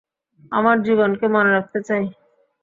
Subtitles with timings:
[0.51, 2.03] আমার জীবনকে মনে রাখতে চাই।